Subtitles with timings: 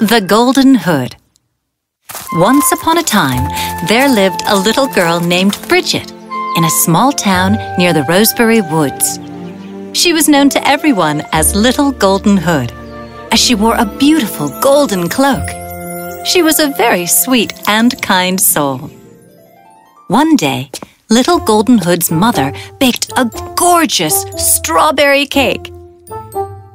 [0.00, 1.14] The Golden Hood.
[2.32, 3.50] Once upon a time,
[3.86, 6.10] there lived a little girl named Bridget
[6.56, 9.18] in a small town near the Roseberry Woods.
[9.92, 12.72] She was known to everyone as Little Golden Hood,
[13.30, 15.46] as she wore a beautiful golden cloak.
[16.24, 18.90] She was a very sweet and kind soul.
[20.08, 20.70] One day,
[21.10, 25.64] Little Golden Hood's mother baked a gorgeous strawberry cake.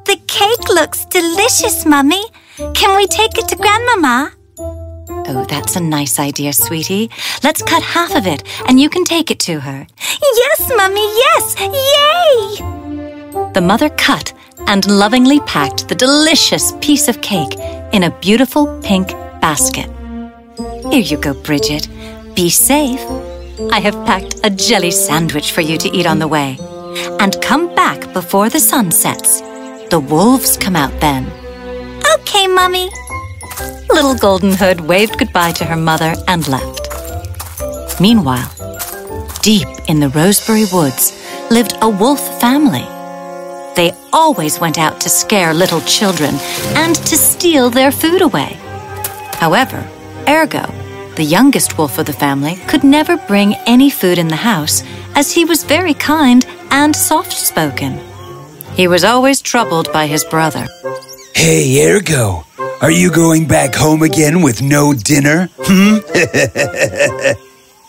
[0.06, 2.24] The cake looks delicious, Mummy.
[2.58, 4.32] Can we take it to Grandmama?
[5.28, 7.10] Oh, that's a nice idea, sweetie.
[7.44, 9.86] Let's cut half of it and you can take it to her.
[10.22, 11.56] Yes, Mummy, yes!
[11.60, 13.52] Yay!
[13.52, 14.34] The mother cut
[14.68, 17.60] and lovingly packed the delicious piece of cake
[17.92, 19.10] in a beautiful pink
[19.42, 19.90] basket.
[20.90, 21.90] Here you go, Bridget.
[22.36, 23.02] Be safe.
[23.70, 26.58] I have packed a jelly sandwich for you to eat on the way.
[27.20, 29.42] And come back before the sun sets.
[29.90, 31.30] The wolves come out then.
[32.16, 32.90] Okay, Mummy.
[33.90, 36.88] Little Golden Hood waved goodbye to her mother and left.
[38.00, 38.50] Meanwhile,
[39.42, 41.12] deep in the Roseberry Woods
[41.52, 42.86] lived a wolf family.
[43.76, 46.36] They always went out to scare little children
[46.76, 48.58] and to steal their food away.
[49.34, 49.86] However,
[50.28, 50.66] Ergo,
[51.16, 54.84] the youngest wolf of the family, could never bring any food in the house
[55.16, 58.00] as he was very kind and soft spoken.
[58.76, 60.66] He was always troubled by his brother.
[61.36, 62.46] Hey, Ergo,
[62.82, 65.50] are you going back home again with no dinner?
[65.58, 65.98] Hmm?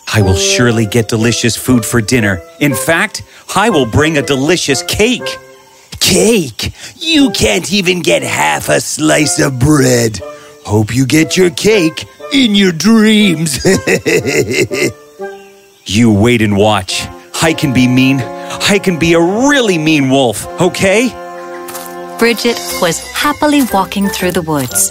[0.13, 2.43] I will surely get delicious food for dinner.
[2.61, 3.23] In fact,
[3.55, 5.29] I will bring a delicious cake.
[6.01, 6.75] Cake?
[6.97, 10.19] You can't even get half a slice of bread.
[10.65, 13.65] Hope you get your cake in your dreams.
[15.87, 17.07] you wait and watch.
[17.43, 18.21] I can be mean.
[18.21, 21.11] I can be a really mean wolf, okay?
[22.19, 24.91] Bridget was happily walking through the woods.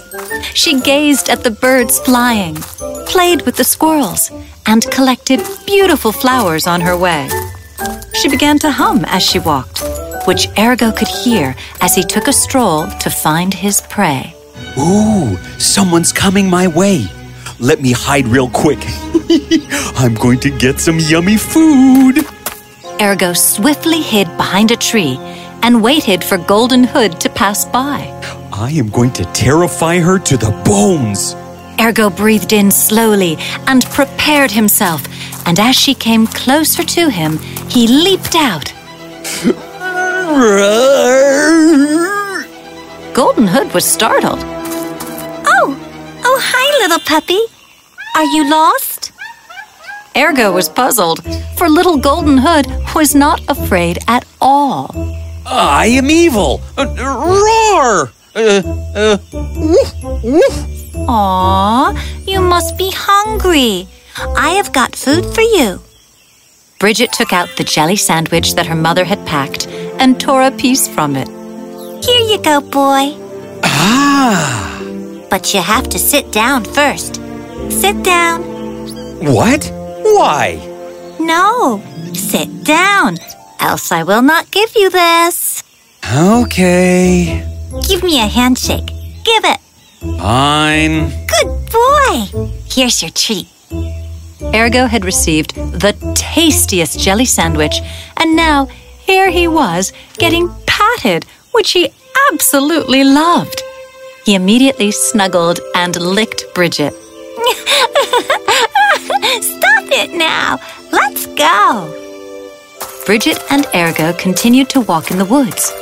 [0.54, 2.54] She gazed at the birds flying,
[3.06, 4.30] played with the squirrels,
[4.66, 7.28] and collected beautiful flowers on her way.
[8.14, 9.82] She began to hum as she walked,
[10.28, 14.32] which Ergo could hear as he took a stroll to find his prey.
[14.78, 17.06] Ooh, someone's coming my way.
[17.58, 18.78] Let me hide real quick.
[19.98, 22.24] I'm going to get some yummy food.
[23.00, 25.18] Ergo swiftly hid behind a tree
[25.66, 27.98] and waited for Golden Hood to pass by.
[28.52, 31.34] I am going to terrify her to the bones.
[31.80, 35.02] Ergo breathed in slowly and prepared himself,
[35.44, 37.38] and as she came closer to him,
[37.68, 38.72] he leaped out.
[43.12, 44.38] Golden Hood was startled.
[45.54, 45.68] Oh,
[46.24, 47.40] oh, hi, little puppy.
[48.14, 49.10] Are you lost?
[50.16, 51.24] Ergo was puzzled,
[51.58, 55.25] for little Golden Hood was not afraid at all.
[55.46, 56.60] I am evil.
[56.76, 58.10] Uh, roar!
[58.34, 58.62] Uh,
[58.94, 60.96] uh, woof, woof.
[61.08, 63.86] Aw, you must be hungry.
[64.36, 65.80] I have got food for you.
[66.78, 69.66] Bridget took out the jelly sandwich that her mother had packed
[69.98, 71.28] and tore a piece from it.
[72.04, 73.16] Here you go, boy.
[73.62, 74.82] Ah!
[75.30, 77.20] But you have to sit down first.
[77.70, 78.42] Sit down.
[79.20, 79.70] What?
[80.02, 80.60] Why?
[81.18, 81.82] No,
[82.12, 83.16] sit down,
[83.60, 85.62] else I will not give you this.
[86.14, 87.44] Okay.
[87.88, 88.86] Give me a handshake.
[89.24, 89.60] Give it.
[90.18, 91.10] Fine.
[91.26, 92.50] Good boy.
[92.70, 93.48] Here's your treat.
[94.54, 97.80] Ergo had received the tastiest jelly sandwich,
[98.16, 98.66] and now
[99.00, 101.90] here he was getting patted, which he
[102.32, 103.62] absolutely loved.
[104.24, 106.92] He immediately snuggled and licked Bridget.
[109.40, 110.58] Stop it now.
[110.92, 112.05] Let's go.
[113.06, 115.72] Bridget and Ergo continued to walk in the woods.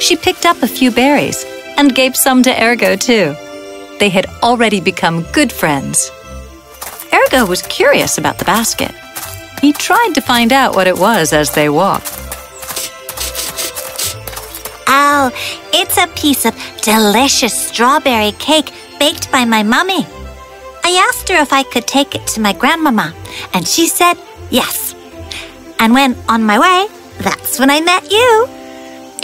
[0.00, 1.46] She picked up a few berries
[1.78, 3.34] and gave some to Ergo too.
[3.98, 6.10] They had already become good friends.
[7.10, 8.94] Ergo was curious about the basket.
[9.62, 12.12] He tried to find out what it was as they walked.
[14.86, 15.30] Oh,
[15.72, 20.06] it's a piece of delicious strawberry cake baked by my mummy.
[20.84, 23.14] I asked her if I could take it to my grandmama,
[23.54, 24.18] and she said
[24.50, 24.87] yes.
[25.78, 26.86] And when on my way,
[27.20, 28.48] that's when I met you.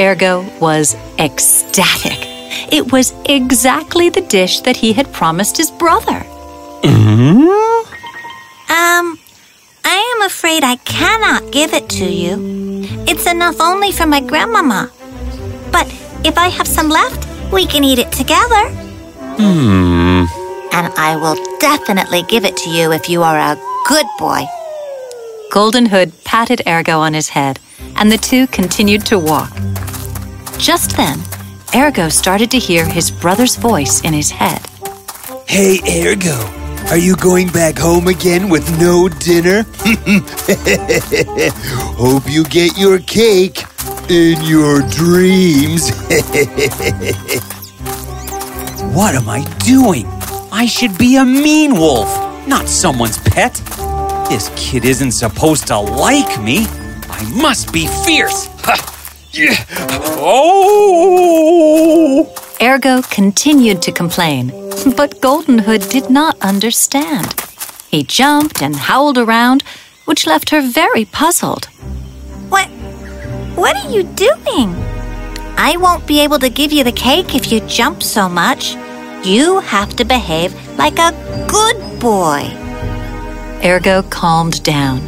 [0.00, 2.18] Ergo was ecstatic.
[2.72, 6.24] It was exactly the dish that he had promised his brother.
[6.82, 7.48] Mm-hmm.
[8.72, 9.18] Um,
[9.84, 12.36] I am afraid I cannot give it to you.
[13.06, 14.90] It's enough only for my grandmama.
[15.70, 15.86] But
[16.24, 18.68] if I have some left, we can eat it together.
[19.38, 20.24] Hmm.
[20.72, 23.56] And I will definitely give it to you if you are a
[23.86, 24.44] good boy.
[25.54, 27.60] Golden Hood patted Ergo on his head,
[27.94, 29.52] and the two continued to walk.
[30.58, 31.20] Just then,
[31.72, 34.60] Ergo started to hear his brother's voice in his head.
[35.46, 36.34] Hey, Ergo,
[36.90, 39.62] are you going back home again with no dinner?
[41.94, 43.62] Hope you get your cake
[44.10, 45.92] in your dreams.
[48.94, 50.06] What am I doing?
[50.52, 52.08] I should be a mean wolf,
[52.46, 53.60] not someone's pet.
[54.28, 56.66] This kid isn't supposed to like me.
[57.08, 58.48] I must be fierce.
[60.26, 62.32] Oh!
[62.60, 64.48] Ergo continued to complain,
[64.96, 67.40] but Golden Hood did not understand.
[67.90, 69.62] He jumped and howled around,
[70.06, 71.66] which left her very puzzled.
[72.48, 72.68] What?
[73.56, 74.74] What are you doing?
[75.56, 78.74] I won't be able to give you the cake if you jump so much.
[79.24, 81.12] You have to behave like a
[81.48, 82.50] good boy.
[83.64, 85.00] Ergo calmed down,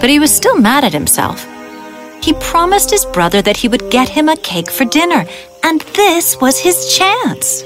[0.00, 1.46] but he was still mad at himself.
[2.22, 5.26] He promised his brother that he would get him a cake for dinner,
[5.62, 7.62] and this was his chance.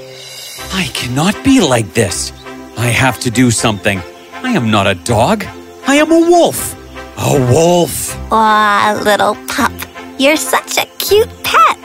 [0.73, 2.33] I cannot be like this.
[2.77, 4.01] I have to do something.
[4.43, 5.45] I am not a dog.
[5.87, 6.75] I am a wolf.
[7.17, 8.13] A wolf.
[8.31, 9.71] Aw, little pup.
[10.19, 11.77] You're such a cute pet.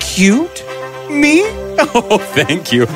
[0.00, 0.64] Cute?
[1.10, 1.44] Me?
[1.80, 2.86] Oh, thank you.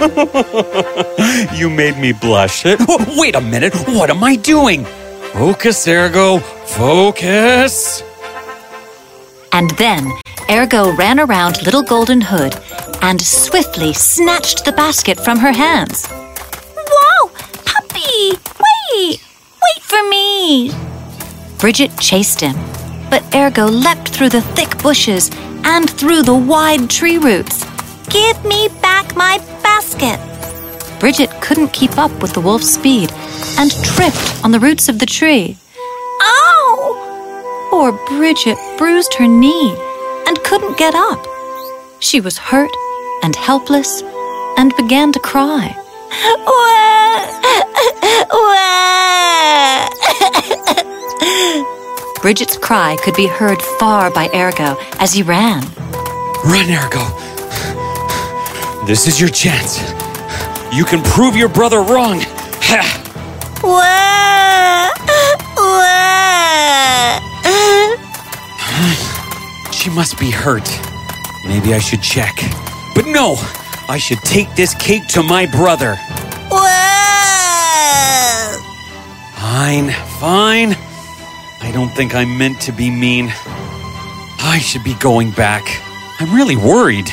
[1.56, 2.64] you made me blush.
[2.66, 3.72] Oh, wait a minute.
[3.86, 4.84] What am I doing?
[5.32, 6.40] Focus, Ergo.
[6.66, 8.02] Focus.
[9.52, 10.10] And then
[10.50, 12.56] Ergo ran around Little Golden Hood
[13.02, 16.06] and swiftly snatched the basket from her hands.
[16.08, 17.28] Whoa!
[17.64, 18.32] Puppy!
[18.64, 19.22] Wait!
[19.62, 20.72] Wait for me!
[21.58, 22.56] Bridget chased him,
[23.10, 25.30] but Ergo leapt through the thick bushes
[25.64, 27.64] and through the wide tree roots.
[28.12, 30.20] Give me back my basket!
[31.00, 33.10] Bridget couldn't keep up with the wolf's speed
[33.58, 35.56] and tripped on the roots of the tree.
[36.20, 37.68] Ow!
[37.70, 39.74] Poor Bridget bruised her knee
[40.26, 41.24] and couldn't get up.
[42.00, 42.70] She was hurt
[43.22, 44.02] and helpless
[44.58, 45.74] and began to cry.
[52.20, 55.62] Bridget's cry could be heard far by Ergo as he ran.
[56.44, 57.31] Run, Ergo.
[58.84, 59.79] This is your chance.
[60.75, 62.20] You can prove your brother wrong.
[69.73, 70.69] She must be hurt.
[71.44, 72.37] Maybe I should check.
[72.94, 73.34] But no!
[73.88, 75.96] I should take this cake to my brother.
[79.37, 79.90] Fine,
[80.20, 80.76] fine.
[81.61, 83.32] I don't think I'm meant to be mean.
[84.40, 85.62] I should be going back.
[86.20, 87.12] I'm really worried.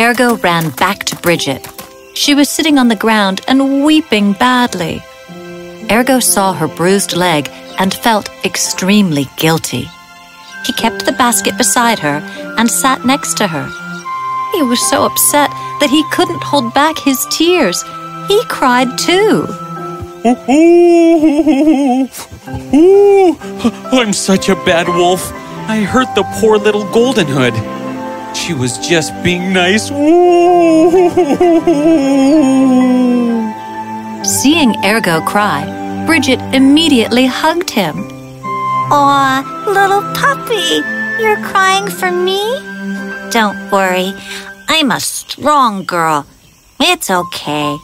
[0.00, 1.68] Ergo ran back to Bridget.
[2.14, 5.02] She was sitting on the ground and weeping badly.
[5.90, 9.86] Ergo saw her bruised leg and felt extremely guilty.
[10.64, 12.22] He kept the basket beside her
[12.56, 13.66] and sat next to her.
[14.54, 15.50] He was so upset
[15.80, 17.82] that he couldn't hold back his tears.
[18.26, 19.44] He cried too.
[23.92, 25.30] I'm such a bad wolf.
[25.68, 27.79] I hurt the poor little Golden Hood.
[28.34, 29.88] She was just being nice.
[34.24, 37.96] Seeing Ergo cry, Bridget immediately hugged him.
[38.92, 40.82] Aw, little puppy,
[41.22, 42.40] you're crying for me?
[43.30, 44.12] Don't worry,
[44.68, 46.26] I'm a strong girl.
[46.80, 47.76] It's okay.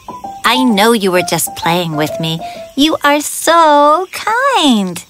[0.45, 2.41] I know you were just playing with me.
[2.77, 5.05] You are so kind.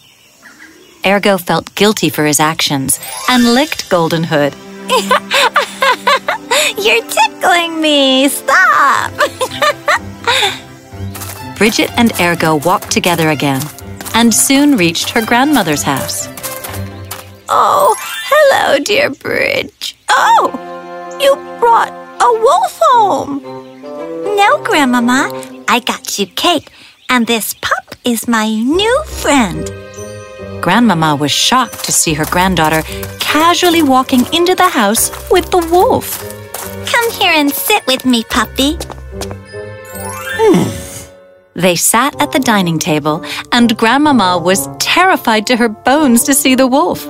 [1.04, 4.54] Ergo felt guilty for his actions and licked Golden Hood.
[6.78, 8.28] You're tickling me.
[8.28, 9.12] Stop.
[11.56, 13.62] Bridget and Ergo walked together again
[14.14, 16.28] and soon reached her grandmother's house.
[17.48, 19.96] Oh, hello, dear Bridge.
[20.10, 20.50] Oh,
[21.20, 21.90] you brought
[22.20, 23.40] a wolf home.
[24.36, 25.30] No, Grandmama.
[25.68, 26.70] I got you cake,
[27.08, 29.70] and this pup is my new friend.
[30.60, 32.82] Grandmama was shocked to see her granddaughter
[33.20, 36.20] casually walking into the house with the wolf.
[36.86, 38.76] Come here and sit with me, puppy.
[40.38, 40.70] Hmm.
[41.54, 46.54] They sat at the dining table, and Grandmama was terrified to her bones to see
[46.54, 47.04] the wolf.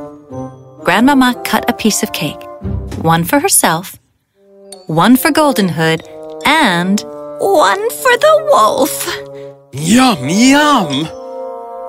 [0.84, 2.40] Grandmama cut a piece of cake,
[3.02, 3.98] one for herself,
[4.86, 6.02] one for Golden Hood,
[6.46, 7.04] and
[7.38, 9.06] One for the wolf.
[9.72, 11.06] Yum, yum.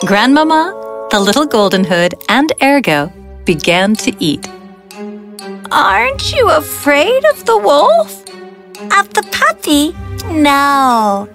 [0.05, 0.76] Grandmama,
[1.11, 3.11] the little Golden Hood, and Ergo
[3.45, 4.47] began to eat.
[5.71, 8.21] Aren't you afraid of the wolf?
[8.97, 9.93] Of the puppy?
[10.31, 11.27] No.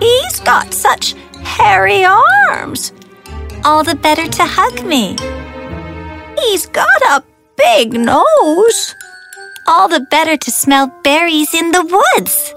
[0.00, 2.92] He's got such hairy arms.
[3.64, 5.16] All the better to hug me.
[6.38, 7.24] He's got a
[7.56, 8.94] big nose.
[9.66, 12.54] All the better to smell berries in the woods.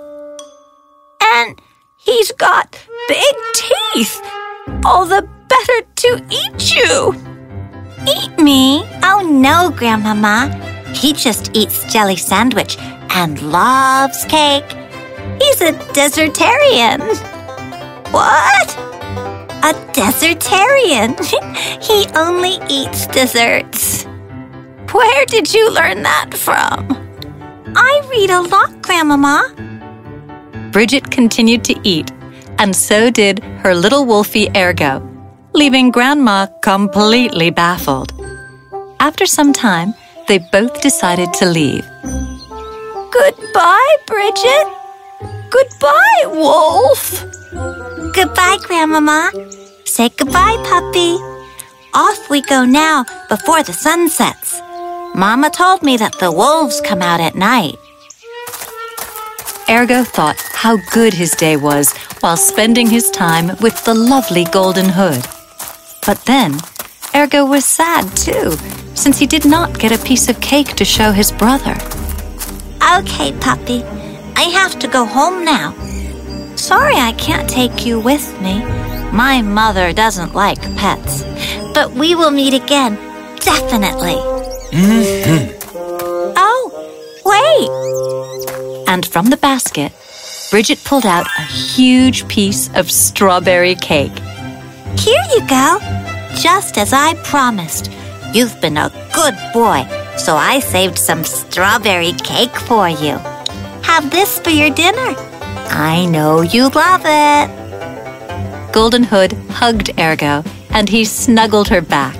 [1.21, 1.59] And
[2.01, 4.21] He's got big teeth.
[4.85, 7.13] All the better to eat you.
[8.07, 8.83] Eat me?
[9.03, 10.47] Oh no, Grandmama.
[10.93, 12.77] He just eats jelly sandwich
[13.09, 14.63] and loves cake.
[15.41, 17.01] He's a dessertarian.
[18.13, 18.77] What?
[19.61, 21.19] A dessertarian.
[21.83, 24.05] he only eats desserts.
[24.93, 26.87] Where did you learn that from?
[27.75, 29.53] I read a lot, Grandmama.
[30.71, 32.11] Bridget continued to eat,
[32.57, 34.99] and so did her little wolfie Ergo,
[35.53, 38.13] leaving Grandma completely baffled.
[38.99, 39.93] After some time,
[40.27, 41.85] they both decided to leave.
[43.11, 44.67] Goodbye, Bridget.
[45.49, 47.23] Goodbye, Wolf.
[48.13, 49.31] Goodbye, Grandmama.
[49.85, 51.17] Say goodbye, puppy.
[51.93, 54.61] Off we go now before the sun sets.
[55.15, 57.75] Mama told me that the wolves come out at night.
[59.67, 61.91] Ergo thought how good his day was
[62.21, 65.25] while spending his time with the lovely Golden Hood.
[66.05, 66.57] But then,
[67.15, 68.51] Ergo was sad too,
[68.95, 71.75] since he did not get a piece of cake to show his brother.
[72.97, 73.83] Okay, puppy.
[74.35, 75.73] I have to go home now.
[76.55, 78.63] Sorry I can't take you with me.
[79.11, 81.23] My mother doesn't like pets.
[81.73, 82.95] But we will meet again,
[83.37, 84.15] definitely.
[84.71, 86.33] Mm-hmm.
[86.35, 86.71] Oh,
[87.25, 88.87] wait.
[88.87, 89.91] And from the basket,
[90.51, 94.11] Bridget pulled out a huge piece of strawberry cake.
[94.97, 95.79] Here you go.
[96.35, 97.91] Just as I promised.
[98.33, 99.85] You've been a good boy,
[100.17, 103.17] so I saved some strawberry cake for you.
[103.83, 105.15] Have this for your dinner.
[105.71, 108.71] I know you love it.
[108.71, 112.15] Golden Hood hugged Ergo and he snuggled her back.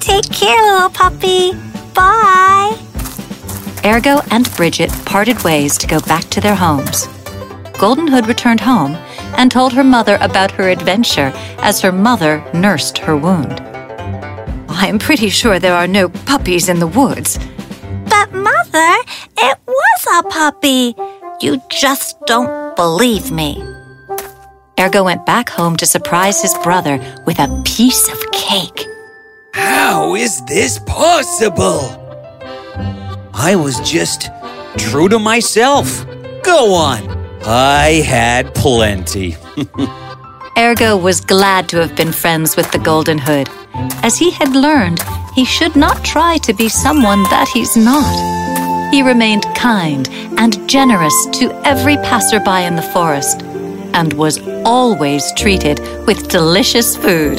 [0.00, 1.52] Take care, little puppy.
[1.92, 2.78] Bye.
[3.84, 7.08] Ergo and Bridget parted ways to go back to their homes.
[7.78, 8.96] Golden Hood returned home
[9.38, 13.58] and told her mother about her adventure as her mother nursed her wound.
[14.68, 17.38] I'm pretty sure there are no puppies in the woods.
[18.10, 18.94] But, Mother,
[19.38, 20.94] it was a puppy.
[21.40, 23.64] You just don't believe me.
[24.78, 28.86] Ergo went back home to surprise his brother with a piece of cake.
[29.54, 31.80] How is this possible?
[33.32, 34.28] I was just
[34.78, 36.06] True to myself.
[36.42, 37.17] Go on.
[37.50, 39.34] I had plenty.
[40.58, 43.48] Ergo was glad to have been friends with the Golden Hood,
[44.02, 45.02] as he had learned
[45.34, 48.92] he should not try to be someone that he's not.
[48.92, 53.40] He remained kind and generous to every passerby in the forest,
[53.94, 57.38] and was always treated with delicious food.